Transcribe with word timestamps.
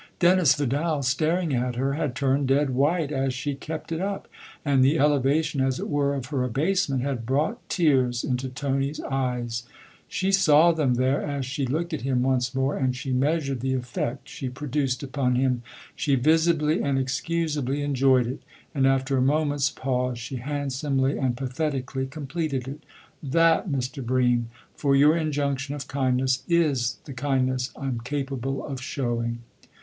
Dennis 0.17 0.55
Vidal, 0.55 1.03
staring 1.03 1.53
at 1.53 1.75
her, 1.75 1.93
had 1.93 2.15
turned 2.15 2.47
dead 2.47 2.71
white 2.71 3.11
as 3.11 3.35
she 3.35 3.53
kept 3.53 3.91
it 3.91 4.01
up, 4.01 4.27
and 4.65 4.83
the 4.83 4.97
elevation, 4.97 5.61
as 5.61 5.79
it 5.79 5.87
were, 5.89 6.15
of 6.15 6.25
her 6.31 6.43
abasement 6.43 7.03
had 7.03 7.23
brought 7.23 7.61
tears 7.69 8.23
into 8.23 8.49
Tony's 8.49 8.99
eyes. 8.99 9.61
She 10.07 10.31
saw 10.31 10.71
them 10.71 10.95
there 10.95 11.21
as 11.21 11.45
she 11.45 11.67
looked 11.67 11.93
at 11.93 12.01
him 12.01 12.23
once 12.23 12.55
more, 12.55 12.75
and 12.75 12.95
she 12.95 13.11
measured 13.13 13.59
the 13.59 13.75
effect 13.75 14.27
she 14.27 14.49
produced 14.49 15.03
upon 15.03 15.35
him. 15.35 15.61
She 15.95 16.15
visibly 16.15 16.81
and 16.81 16.97
excusably 16.97 17.83
enjoyed 17.83 18.25
it 18.25 18.41
and 18.73 18.87
after 18.87 19.17
a 19.17 19.21
moment's 19.21 19.69
pause 19.69 20.17
she 20.17 20.37
handsomely 20.37 21.19
and 21.19 21.37
pathetically 21.37 22.07
completed 22.07 22.67
it." 22.67 22.83
That, 23.21 23.69
Mr. 23.69 24.03
Bream 24.03 24.49
for 24.73 24.95
your 24.95 25.15
injunction 25.15 25.75
of 25.75 25.87
kindness 25.87 26.41
is 26.49 26.97
the 27.05 27.13
kindness 27.13 27.69
I'm 27.77 27.99
capable 27.99 28.65
of 28.65 28.81
showing." 28.81 29.43